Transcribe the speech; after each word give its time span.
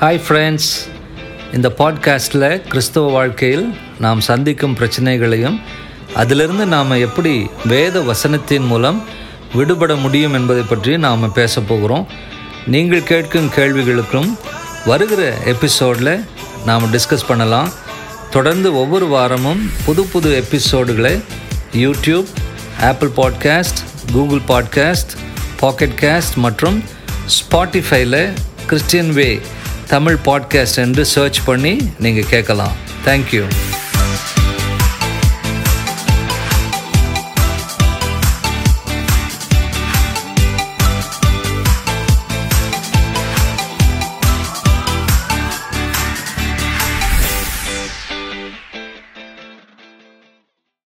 Hi 0.00 0.20
friends 0.28 0.70
இந்த 1.52 1.68
பாட்காஸ்ட்டில் 1.78 2.62
கிறிஸ்தவ 2.62 3.10
வாழ்க்கையில் 3.10 3.74
நாம் 3.98 4.20
சந்திக்கும் 4.20 4.74
பிரச்சனைகளையும் 4.74 5.60
அதிலிருந்து 6.14 6.66
நாம் 6.66 6.90
எப்படி 6.90 7.46
வேத 7.64 8.00
வசனத்தின் 8.00 8.66
மூலம் 8.66 9.04
விடுபட 9.54 9.94
முடியும் 9.94 10.34
என்பதை 10.34 10.62
பற்றி 10.62 10.98
நாம் 10.98 11.32
பேச 11.32 11.60
போகிறோம். 11.60 12.06
நீங்கள் 12.66 13.02
கேட்கும் 13.02 13.50
கேள்விகளுக்கும் 13.56 14.36
வருகிற 14.86 15.34
எபிசோடில் 15.44 16.24
நாம் 16.64 16.92
டிஸ்கஸ் 16.92 17.28
பண்ணலாம். 17.28 17.72
தொடர்ந்து 18.30 18.74
ஒவ்வொரு 18.74 19.06
வாரமும் 19.06 19.70
புது 19.84 20.04
புது 20.04 20.44
எபிசோடுகளை 20.44 21.22
YouTube 21.72 22.26
Apple 22.80 23.12
podcast 23.16 23.82
Google 24.12 24.46
podcast 24.48 25.14
pocket 25.60 25.98
cast 26.00 26.34
மற்றும் 26.34 26.84
ஸ்பாட்டிஃபைல 27.38 28.32
கிறிஸ்டியன் 28.66 29.12
வே 29.12 29.40
தமிழ் 29.88 30.16
பாட்காஸ்ட் 30.24 30.76
என்று 30.76 31.04
சர்ச் 31.04 31.44
பண்ணி 31.44 31.90
நீங்கள் 31.98 32.28
கேட்கலாம். 32.28 32.72
தேங்க்யூ 33.04 33.44